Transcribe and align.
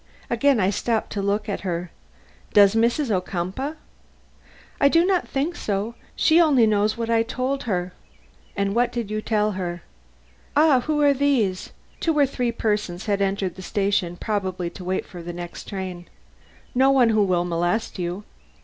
Again 0.31 0.59
I 0.59 0.71
stopped 0.71 1.11
to 1.11 1.21
look 1.21 1.47
at 1.47 1.59
her. 1.59 1.91
"Does 2.53 2.73
Mrs. 2.73 3.11
Ocumpaugh?" 3.11 3.75
"I 4.81 4.89
do 4.89 5.05
not 5.05 5.27
think 5.27 5.55
so. 5.55 5.93
She 6.15 6.41
only 6.41 6.65
knows 6.65 6.97
what 6.97 7.11
I 7.11 7.21
told 7.21 7.65
her." 7.65 7.93
"And 8.55 8.73
what 8.73 8.91
did 8.91 9.11
you 9.11 9.21
tell 9.21 9.51
her?" 9.51 9.83
"Ah! 10.55 10.79
who 10.87 10.99
are 11.03 11.13
these?" 11.13 11.69
Two 11.99 12.17
or 12.17 12.25
three 12.25 12.51
persons 12.51 13.05
had 13.05 13.21
entered 13.21 13.53
the 13.53 13.61
station, 13.61 14.17
probably 14.17 14.71
to 14.71 14.83
wait 14.83 15.05
for 15.05 15.21
the 15.21 15.33
next 15.33 15.67
train. 15.69 16.07
"No 16.73 16.89
one 16.89 17.09
who 17.09 17.23
will 17.23 17.45
molest 17.45 17.99
you." 17.99 18.23